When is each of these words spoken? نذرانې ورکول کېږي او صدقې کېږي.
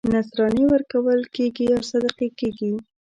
نذرانې 0.13 0.63
ورکول 0.73 1.21
کېږي 1.35 1.65
او 1.75 1.81
صدقې 1.91 2.27
کېږي. 2.39 2.73